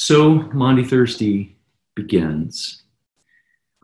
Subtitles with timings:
[0.00, 1.56] So Maundy Thursday
[1.96, 2.84] begins.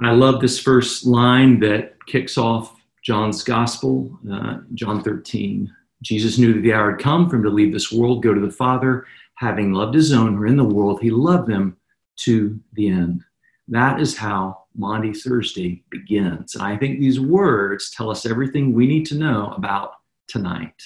[0.00, 5.68] I love this first line that kicks off John's Gospel, uh, John 13.
[6.02, 8.40] Jesus knew that the hour had come for him to leave this world, go to
[8.40, 9.08] the Father.
[9.38, 11.76] Having loved his own who are in the world, he loved them
[12.18, 13.24] to the end.
[13.66, 16.54] That is how Maundy Thursday begins.
[16.54, 19.94] And I think these words tell us everything we need to know about
[20.28, 20.80] tonight.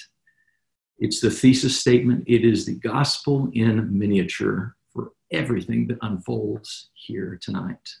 [0.97, 4.75] It's the thesis statement, it is the gospel in miniature
[5.31, 7.95] everything that unfolds here tonight.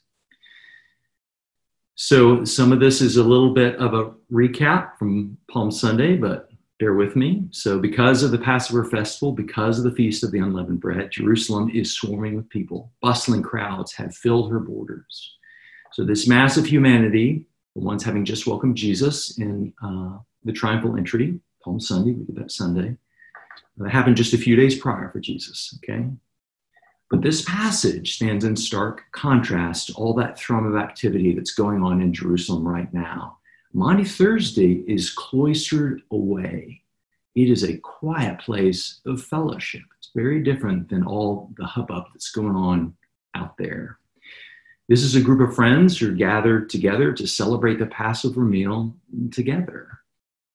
[1.95, 6.49] So, some of this is a little bit of a recap from Palm Sunday, but
[6.79, 7.43] bear with me.
[7.51, 11.69] So, because of the Passover festival, because of the Feast of the Unleavened Bread, Jerusalem
[11.73, 12.93] is swarming with people.
[13.01, 15.35] Bustling crowds have filled her borders.
[15.91, 20.95] So, this mass of humanity, the ones having just welcomed Jesus in uh, the triumphal
[20.95, 22.95] entry, Palm Sunday, we did that Sunday,
[23.77, 26.05] that happened just a few days prior for Jesus, okay?
[27.09, 31.81] But this passage stands in stark contrast to all that thrum of activity that's going
[31.81, 33.39] on in Jerusalem right now.
[33.73, 36.81] Maundy Thursday is cloistered away.
[37.35, 39.83] It is a quiet place of fellowship.
[39.97, 42.95] It's very different than all the hubbub that's going on
[43.35, 43.97] out there.
[44.87, 48.95] This is a group of friends who are gathered together to celebrate the Passover meal
[49.31, 49.99] together.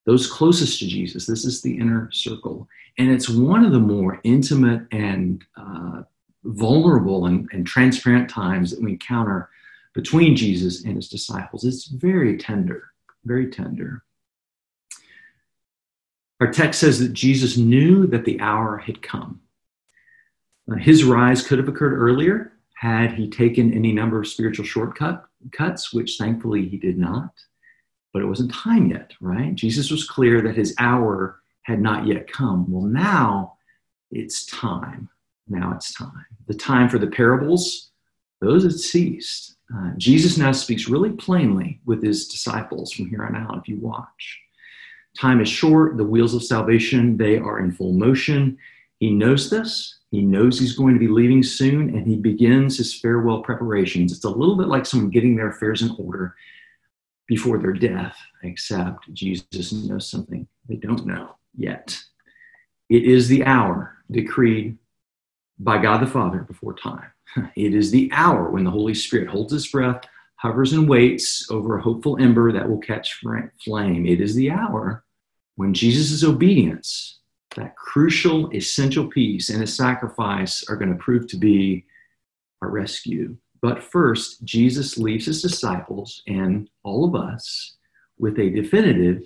[0.07, 2.69] Those closest to Jesus, this is the inner circle.
[2.99, 6.03] And it's one of the more intimate and uh,
[6.45, 9.49] vulnerable and, and transparent times that we encounter
[9.95, 11.65] between Jesus and his disciples.
[11.65, 12.91] It's very tender,
[13.25, 14.03] very tender.
[16.41, 19.41] Our text says that Jesus knew that the hour had come.
[20.71, 25.27] Uh, his rise could have occurred earlier had he taken any number of spiritual shortcuts,
[25.53, 27.31] cuts which thankfully he did not.
[28.13, 29.55] But it wasn't time yet, right?
[29.55, 32.71] Jesus was clear that his hour had not yet come.
[32.71, 33.57] Well, now
[34.11, 35.09] it's time.
[35.49, 36.27] Now it's time.
[36.47, 37.91] The time for the parables,
[38.41, 39.57] those had ceased.
[39.75, 43.79] Uh, Jesus now speaks really plainly with his disciples from here on out, if you
[43.79, 44.41] watch.
[45.19, 48.59] Time is short, the wheels of salvation, they are in full motion.
[48.99, 49.99] He knows this.
[50.11, 54.13] He knows he's going to be leaving soon, and he begins his farewell preparations.
[54.13, 56.35] It's a little bit like someone getting their affairs in order
[57.27, 61.99] before their death, except Jesus knows something they don't know yet.
[62.89, 64.79] It is the hour decreed
[65.59, 67.11] by God the Father before time.
[67.57, 70.05] It is the hour when the Holy Spirit holds his breath,
[70.37, 73.21] hovers and waits over a hopeful ember that will catch
[73.65, 74.07] flame.
[74.07, 75.05] It is the hour
[75.57, 77.19] when Jesus' obedience,
[77.57, 81.85] that crucial, essential piece, and his sacrifice are going to prove to be
[82.63, 83.37] our rescue.
[83.63, 87.77] But first, Jesus leaves his disciples and all of us
[88.19, 89.23] with a definitive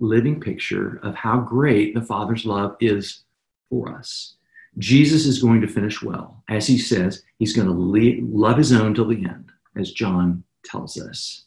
[0.00, 3.24] living picture of how great the Father's love is
[3.68, 4.36] for us.
[4.78, 6.42] Jesus is going to finish well.
[6.48, 10.98] As he says, he's going to love his own till the end, as John tells
[10.98, 11.44] us.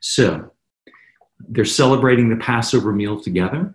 [0.00, 0.50] So
[1.48, 3.74] they're celebrating the Passover meal together,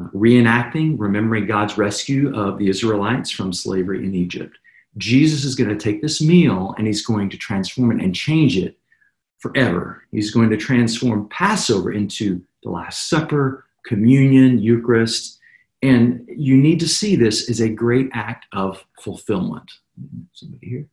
[0.00, 4.56] uh, reenacting, remembering God's rescue of the Israelites from slavery in Egypt.
[4.96, 8.56] Jesus is going to take this meal and he's going to transform it and change
[8.56, 8.78] it
[9.38, 10.04] forever.
[10.10, 15.37] He's going to transform Passover into the Last Supper, communion, Eucharist,
[15.82, 19.70] and you need to see this as a great act of fulfillment.
[20.32, 20.86] Somebody here?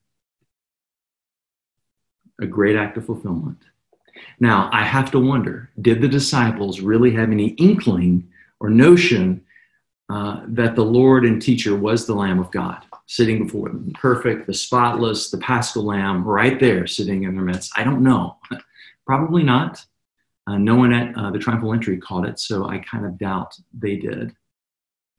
[2.42, 3.58] A great act of fulfillment.
[4.40, 8.30] Now, I have to wonder did the disciples really have any inkling
[8.60, 9.44] or notion
[10.10, 13.92] uh, that the Lord and teacher was the Lamb of God sitting before them?
[14.00, 17.72] Perfect, the spotless, the paschal lamb right there sitting in their midst.
[17.76, 18.38] I don't know.
[19.06, 19.84] Probably not.
[20.48, 23.56] Uh, no one at uh, the triumphal entry caught it, so I kind of doubt
[23.74, 24.36] they did.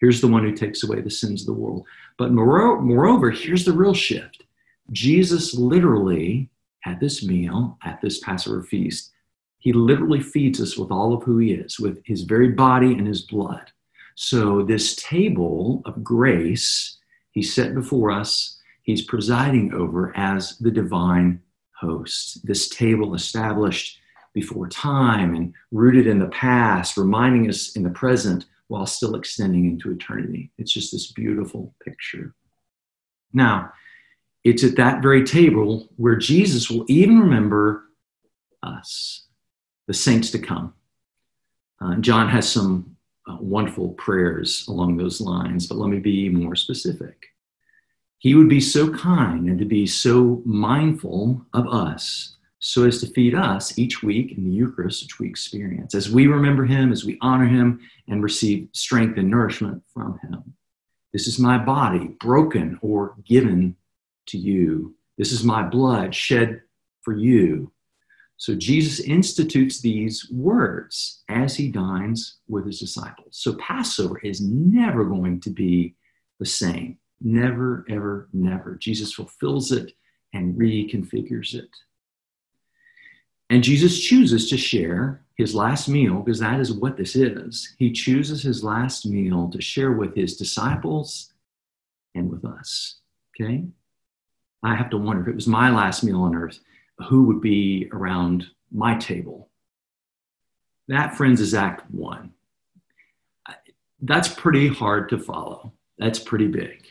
[0.00, 1.86] Here's the one who takes away the sins of the world.
[2.18, 4.44] But moreover, here's the real shift
[4.92, 6.48] Jesus literally,
[6.84, 9.10] at this meal, at this Passover feast,
[9.58, 13.06] he literally feeds us with all of who he is, with his very body and
[13.06, 13.72] his blood.
[14.14, 16.98] So, this table of grace,
[17.32, 21.42] he set before us, he's presiding over as the divine
[21.72, 22.46] host.
[22.46, 23.98] This table established
[24.32, 29.66] before time and rooted in the past, reminding us in the present while still extending
[29.66, 30.50] into eternity.
[30.58, 32.34] It's just this beautiful picture.
[33.32, 33.72] Now,
[34.44, 37.84] it's at that very table where Jesus will even remember
[38.62, 39.26] us,
[39.86, 40.74] the saints to come.
[41.80, 42.96] Uh, John has some
[43.28, 47.26] uh, wonderful prayers along those lines, but let me be more specific.
[48.18, 53.06] He would be so kind and to be so mindful of us so as to
[53.08, 57.04] feed us each week in the Eucharist, which we experience, as we remember him, as
[57.04, 60.54] we honor him, and receive strength and nourishment from him.
[61.12, 63.76] This is my body, broken or given
[64.26, 64.94] to you.
[65.18, 66.62] This is my blood shed
[67.02, 67.72] for you.
[68.38, 73.28] So Jesus institutes these words as he dines with his disciples.
[73.38, 75.94] So Passover is never going to be
[76.38, 76.98] the same.
[77.22, 78.74] Never, ever, never.
[78.74, 79.92] Jesus fulfills it
[80.34, 81.70] and reconfigures it.
[83.48, 87.74] And Jesus chooses to share his last meal, because that is what this is.
[87.78, 91.32] He chooses his last meal to share with his disciples
[92.14, 92.96] and with us.
[93.34, 93.64] Okay?
[94.62, 96.58] I have to wonder if it was my last meal on earth,
[97.08, 99.48] who would be around my table?
[100.88, 102.32] That, friends, is Act One.
[104.00, 105.72] That's pretty hard to follow.
[105.98, 106.86] That's pretty big.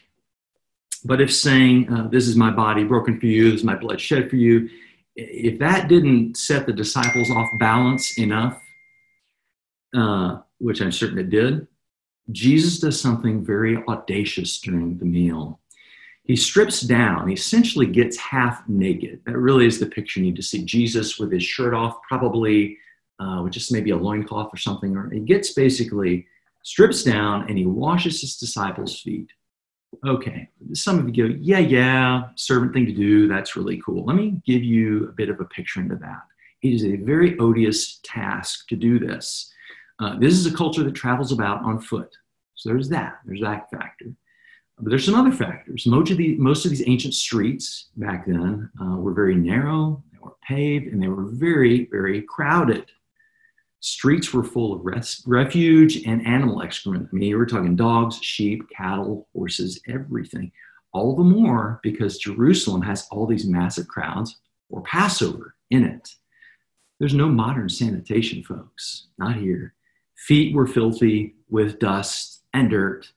[1.04, 4.02] But if saying, uh, This is my body broken for you, this is my blood
[4.02, 4.70] shed for you,
[5.16, 8.62] if that didn't set the disciples off balance enough,
[9.96, 11.68] uh, which I'm certain it did,
[12.32, 15.60] Jesus does something very audacious during the meal.
[16.24, 19.22] He strips down, he essentially gets half naked.
[19.26, 22.78] That really is the picture you need to see Jesus with his shirt off, probably
[23.20, 24.98] uh, with just maybe a loincloth or something.
[24.98, 26.26] Or he gets basically
[26.64, 29.30] strips down and he washes his disciples' feet.
[30.06, 33.28] Okay, some of you go, yeah, yeah, servant thing to do.
[33.28, 34.06] That's really cool.
[34.06, 36.22] Let me give you a bit of a picture into that.
[36.62, 39.52] It is a very odious task to do this.
[40.00, 42.16] Uh, this is a culture that travels about on foot.
[42.56, 44.14] So there's that, there's that factor.
[44.78, 45.86] But there's some other factors.
[45.88, 50.20] Most of, the, most of these ancient streets back then uh, were very narrow, they
[50.20, 52.92] were paved, and they were very, very crowded.
[53.86, 57.08] Streets were full of res- refuge and animal excrement.
[57.08, 60.52] I mean, you were talking dogs, sheep, cattle, horses, everything.
[60.92, 64.40] All the more because Jerusalem has all these massive crowds
[64.72, 66.10] or Passover in it.
[67.00, 69.76] There's no modern sanitation, folks, not here.
[70.16, 73.12] Feet were filthy with dust and dirt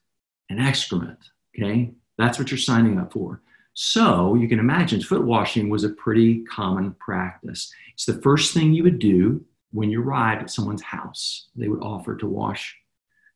[0.51, 1.17] and excrement.
[1.57, 3.41] Okay, that's what you're signing up for.
[3.73, 7.73] So you can imagine foot washing was a pretty common practice.
[7.95, 11.47] It's the first thing you would do when you arrived at someone's house.
[11.55, 12.75] They would offer to wash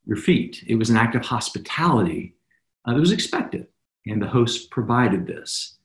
[0.06, 0.64] your feet.
[0.68, 2.36] It was an act of hospitality
[2.86, 3.68] uh, that was expected,
[4.06, 5.78] and the host provided this.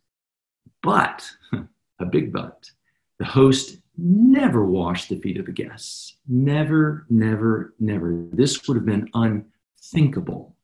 [0.82, 1.28] But,
[2.00, 2.70] a big but,
[3.18, 6.16] the host never washed the feet of the guests.
[6.28, 8.26] Never, never, never.
[8.32, 10.54] This would have been unthinkable.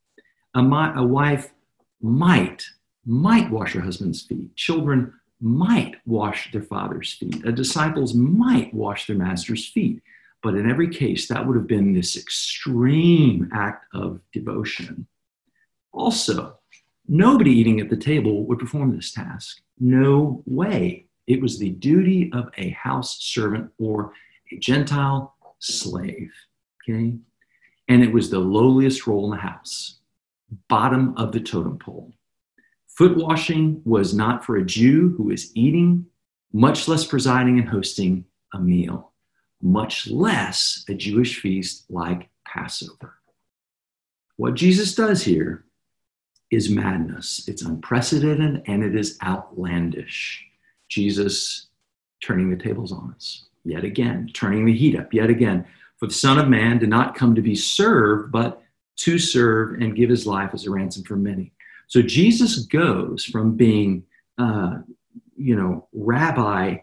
[0.55, 1.53] A, a wife
[2.01, 2.65] might,
[3.05, 4.55] might wash her husband's feet.
[4.55, 5.13] Children
[5.45, 7.43] might wash their father's feet.
[7.43, 10.03] The disciples might wash their master's feet.
[10.43, 15.07] But in every case, that would have been this extreme act of devotion.
[15.93, 16.59] Also,
[17.07, 19.61] nobody eating at the table would perform this task.
[19.79, 21.07] No way.
[21.27, 24.13] It was the duty of a house servant or
[24.51, 26.33] a Gentile slave.
[26.83, 27.17] Okay?
[27.89, 29.99] And it was the lowliest role in the house,
[30.69, 32.15] bottom of the totem pole.
[32.95, 36.07] Foot washing was not for a Jew who was eating,
[36.53, 39.13] much less presiding and hosting a meal,
[39.61, 43.15] much less a Jewish feast like Passover.
[44.37, 45.65] What Jesus does here
[46.51, 47.49] is madness.
[47.49, 50.45] It's unprecedented and it is outlandish.
[50.89, 51.67] Jesus
[52.23, 55.67] turning the tables on us yet again, turning the heat up yet again.
[55.97, 58.63] For the Son of Man did not come to be served, but
[58.97, 61.53] to serve and give his life as a ransom for many.
[61.89, 64.05] So Jesus goes from being,
[64.39, 64.79] uh,
[65.37, 66.79] you know, rabbi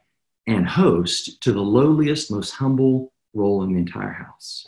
[0.48, 4.66] and host to the lowliest, most humble role in the entire house.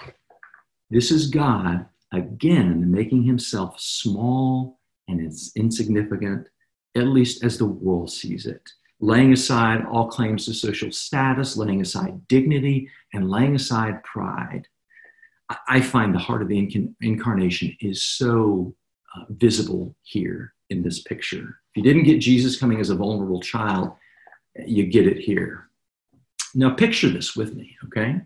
[0.89, 6.47] This is God again making himself small and it's insignificant,
[6.95, 8.61] at least as the world sees it,
[8.99, 14.67] laying aside all claims to social status, laying aside dignity, and laying aside pride.
[15.67, 18.73] I find the heart of the incarnation is so
[19.15, 21.59] uh, visible here in this picture.
[21.71, 23.91] If you didn't get Jesus coming as a vulnerable child,
[24.65, 25.69] you get it here.
[26.55, 28.21] Now, picture this with me, okay?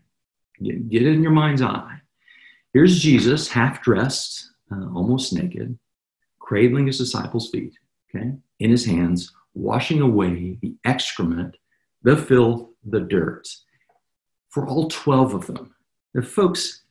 [0.61, 2.01] Get, get it in your mind's eye.
[2.73, 5.77] Here's Jesus, half dressed, uh, almost naked,
[6.39, 7.73] cradling his disciples' feet,
[8.09, 11.57] okay, in his hands, washing away the excrement,
[12.03, 13.47] the filth, the dirt
[14.49, 15.75] for all 12 of them.
[16.13, 16.83] Now, folks,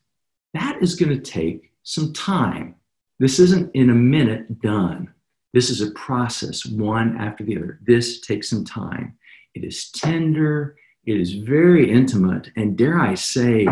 [0.55, 2.77] that is going to take some time.
[3.19, 5.13] This isn't in a minute done.
[5.53, 7.81] This is a process, one after the other.
[7.87, 9.17] This takes some time.
[9.55, 13.67] It is tender, it is very intimate, and dare I say,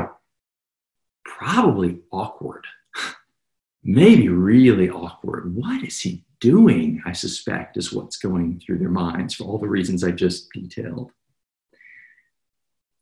[1.24, 2.66] probably awkward.
[3.84, 5.54] Maybe really awkward.
[5.54, 7.02] What is he doing?
[7.04, 11.10] I suspect is what's going through their minds for all the reasons I just detailed.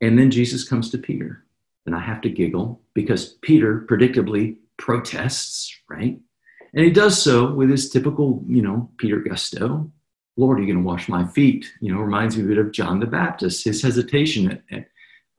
[0.00, 1.44] And then Jesus comes to Peter.
[1.86, 6.18] And I have to giggle because Peter predictably protests, right?
[6.74, 9.90] And he does so with his typical, you know, Peter gusto.
[10.36, 11.66] Lord, are you going to wash my feet?
[11.80, 14.88] You know, reminds me a bit of John the Baptist, his hesitation at, at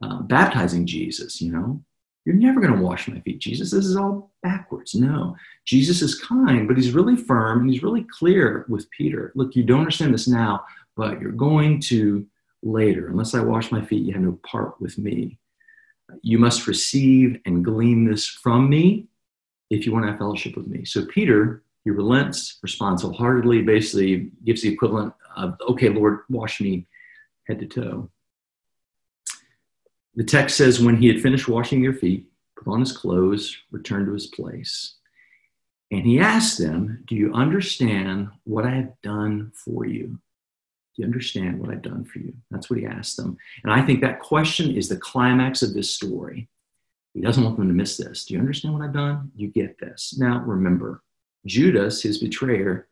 [0.04, 1.42] uh, baptizing Jesus.
[1.42, 1.84] You know,
[2.26, 3.72] you're never going to wash my feet, Jesus.
[3.72, 4.94] This is all backwards.
[4.94, 5.36] No,
[5.66, 9.32] Jesus is kind, but he's really firm and he's really clear with Peter.
[9.36, 10.64] Look, you don't understand this now,
[10.96, 12.26] but you're going to
[12.62, 13.08] later.
[13.08, 15.40] Unless I wash my feet, you have no part with me.
[16.22, 19.08] You must receive and glean this from me
[19.74, 20.86] if you want to have fellowship with me.
[20.86, 26.88] So Peter, he relents, responds wholeheartedly, basically gives the equivalent of, okay, Lord, wash me
[27.48, 28.10] head to toe.
[30.16, 34.06] The text says, when he had finished washing their feet, put on his clothes, returned
[34.06, 34.96] to his place.
[35.92, 40.08] And he asked them, Do you understand what I have done for you?
[40.96, 42.34] Do you understand what I've done for you?
[42.52, 43.38] That's what he asked them.
[43.64, 46.50] And I think that question is the climax of this story.
[47.14, 48.26] He doesn't want them to miss this.
[48.26, 49.32] Do you understand what I've done?
[49.36, 50.16] You get this.
[50.18, 51.04] Now, remember,
[51.46, 52.88] Judas, his betrayer,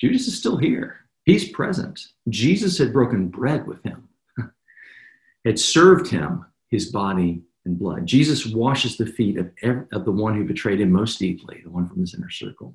[0.00, 1.00] Judas is still here.
[1.24, 2.08] He's present.
[2.28, 4.08] Jesus had broken bread with him,
[5.44, 8.06] had served him his body and blood.
[8.06, 11.70] Jesus washes the feet of, every, of the one who betrayed him most deeply, the
[11.70, 12.74] one from his inner circle.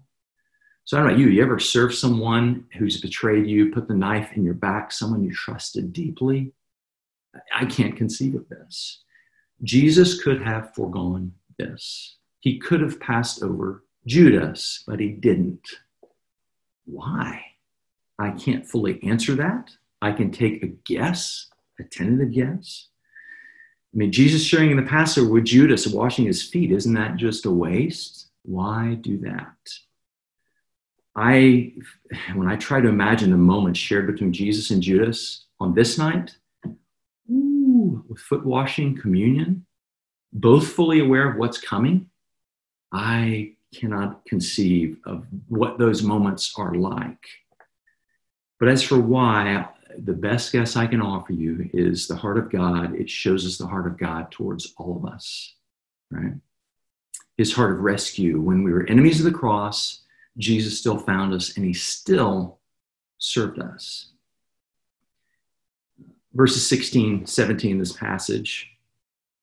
[0.86, 4.32] So I don't know you, you ever serve someone who's betrayed you, put the knife
[4.36, 6.52] in your back, someone you trusted deeply?
[7.54, 9.04] I can't conceive of this.
[9.64, 12.18] Jesus could have foregone this.
[12.40, 15.68] He could have passed over Judas, but he didn't.
[16.86, 17.42] Why?
[18.20, 19.72] I can't fully answer that.
[20.02, 21.48] I can take a guess,
[21.80, 22.88] a tentative guess.
[23.94, 27.46] I mean, Jesus sharing in the Passover with Judas washing his feet, isn't that just
[27.46, 28.28] a waste?
[28.42, 29.56] Why do that?
[31.16, 31.74] I,
[32.34, 36.36] when I try to imagine the moment shared between Jesus and Judas on this night,
[38.08, 39.66] with foot washing, communion,
[40.32, 42.10] both fully aware of what's coming,
[42.92, 47.26] I cannot conceive of what those moments are like.
[48.60, 52.52] But as for why, the best guess I can offer you is the heart of
[52.52, 52.96] God.
[52.96, 55.56] It shows us the heart of God towards all of us,
[56.12, 56.34] right?
[57.38, 58.40] His heart of rescue.
[58.40, 60.02] When we were enemies of the cross,
[60.38, 62.60] Jesus still found us and he still
[63.18, 64.13] served us.
[66.34, 68.72] Verses 16, 17, this passage,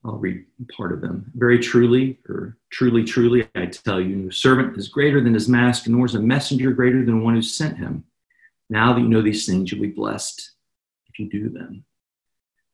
[0.05, 0.45] I'll read
[0.77, 1.31] part of them.
[1.35, 5.91] Very truly, or truly, truly, I tell you, no servant is greater than his master,
[5.91, 8.05] nor is a messenger greater than one who sent him.
[8.71, 10.53] Now that you know these things, you'll be blessed
[11.09, 11.85] if you do them.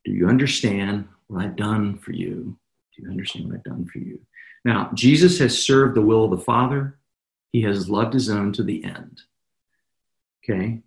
[0.05, 2.57] Do you understand what I've done for you?
[2.95, 4.21] Do you understand what I've done for you?
[4.65, 6.99] Now, Jesus has served the will of the Father.
[7.53, 9.23] He has loved his own to the end.
[10.45, 10.81] Okay?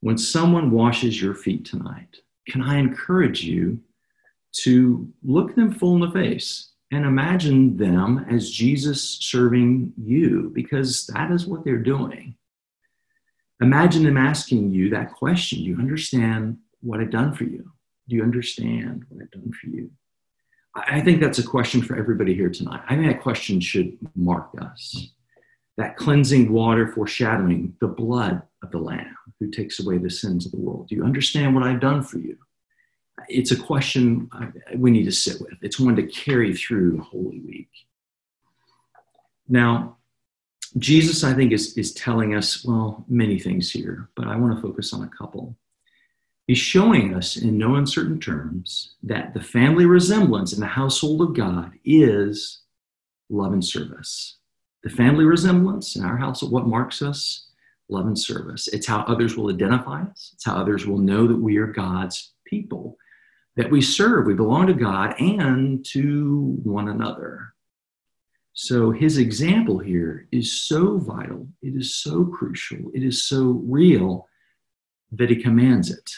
[0.00, 3.80] When someone washes your feet tonight, can I encourage you
[4.62, 11.06] to look them full in the face and imagine them as Jesus serving you because
[11.08, 12.36] that is what they're doing.
[13.60, 17.70] Imagine them asking you that question Do you understand what I've done for you?
[18.08, 19.90] Do you understand what I've done for you?
[20.74, 22.82] I think that's a question for everybody here tonight.
[22.88, 25.08] I think that question should mark us.
[25.78, 30.52] That cleansing water foreshadowing the blood of the Lamb who takes away the sins of
[30.52, 30.88] the world.
[30.88, 32.36] Do you understand what I've done for you?
[33.28, 34.30] It's a question
[34.76, 35.54] we need to sit with.
[35.62, 37.70] It's one to carry through Holy Week.
[39.48, 39.96] Now,
[40.78, 44.62] Jesus, I think, is, is telling us, well, many things here, but I want to
[44.62, 45.56] focus on a couple.
[46.46, 51.34] He's showing us in no uncertain terms that the family resemblance in the household of
[51.34, 52.60] God is
[53.30, 54.36] love and service.
[54.84, 57.45] The family resemblance in our household, what marks us?
[57.88, 58.68] Love and service.
[58.68, 62.32] It's how others will identify us, it's how others will know that we are God's
[62.44, 62.96] people,
[63.56, 67.52] that we serve, we belong to God and to one another.
[68.54, 74.28] So his example here is so vital, it is so crucial, it is so real
[75.12, 76.10] that he commands it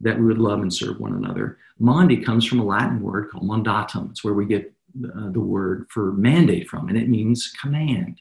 [0.00, 1.58] that we would love and serve one another.
[1.78, 4.10] Maundy comes from a Latin word called mandatum.
[4.10, 4.72] It's where we get
[5.04, 8.20] uh, the word for mandate from, and it means command.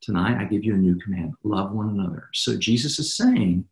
[0.00, 2.28] Tonight, I give you a new command love one another.
[2.32, 3.64] So Jesus is saying,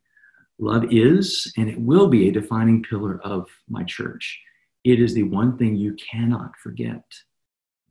[0.59, 4.41] love is and it will be a defining pillar of my church.
[4.85, 7.05] It is the one thing you cannot forget.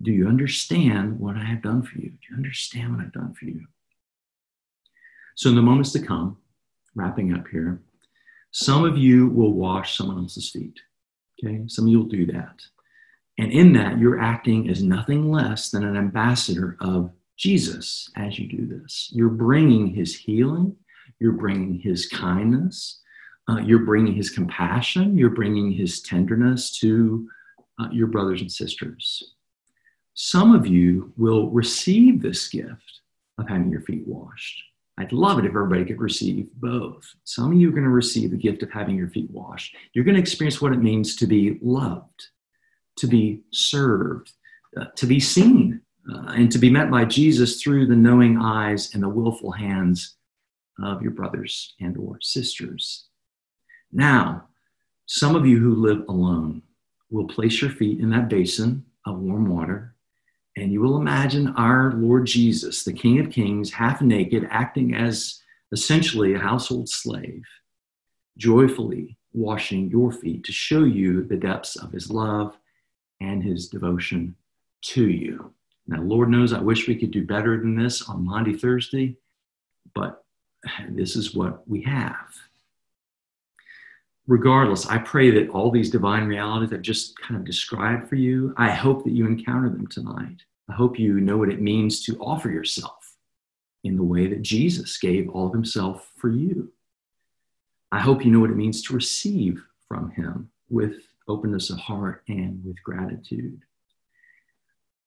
[0.01, 2.10] Do you understand what I have done for you?
[2.10, 3.65] Do you understand what I've done for you?
[5.36, 6.38] So, in the moments to come,
[6.96, 7.82] wrapping up here,
[8.51, 10.80] some of you will wash someone else's feet.
[11.44, 12.62] Okay, some of you will do that.
[13.38, 18.48] And in that, you're acting as nothing less than an ambassador of Jesus as you
[18.48, 19.10] do this.
[19.12, 20.75] You're bringing his healing,
[21.20, 23.01] you're bringing his kindness,
[23.50, 27.27] uh, you're bringing his compassion, you're bringing his tenderness to
[27.80, 29.36] uh, your brothers and sisters.
[30.13, 33.01] Some of you will receive this gift
[33.38, 34.63] of having your feet washed.
[34.98, 37.04] I'd love it if everybody could receive both.
[37.25, 39.75] Some of you are going to receive the gift of having your feet washed.
[39.94, 42.27] You're going to experience what it means to be loved,
[42.98, 44.32] to be served,
[44.80, 48.93] uh, to be seen, uh, and to be met by Jesus through the knowing eyes
[48.93, 50.15] and the willful hands
[50.83, 53.05] of your brothers and or sisters.
[53.91, 54.47] Now,
[55.05, 56.62] some of you who live alone
[57.09, 59.95] will place your feet in that basin of warm water
[60.57, 65.41] and you will imagine our Lord Jesus, the King of Kings, half naked, acting as
[65.71, 67.43] essentially a household slave,
[68.38, 72.57] joyfully washing your feet to show you the depths of his love
[73.19, 74.35] and his devotion
[74.81, 75.53] to you.
[75.88, 79.18] Now, Lord knows I wish we could do better than this on Maundy, Thursday,
[79.94, 80.24] but
[80.89, 82.27] this is what we have.
[84.27, 88.56] Regardless, I pray that all these divine realities I've just kind of described for you,
[88.58, 90.42] I hope that you encounter them tonight.
[90.68, 93.13] I hope you know what it means to offer yourself
[93.84, 96.72] in the way that Jesus gave all of himself for you.
[97.92, 100.96] I hope you know what it means to receive from him with
[101.27, 103.62] openness of heart and with gratitude.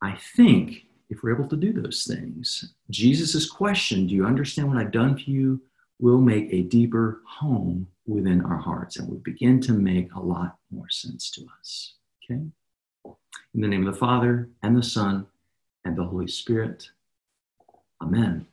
[0.02, 4.78] I think if we're able to do those things, Jesus' question, Do you understand what
[4.78, 5.60] I've done for you?
[6.00, 10.56] will make a deeper home within our hearts and will begin to make a lot
[10.70, 11.94] more sense to us.
[12.22, 12.40] Okay?
[13.04, 15.26] In the name of the Father, and the Son,
[15.84, 16.90] and the Holy Spirit.
[18.00, 18.46] Amen.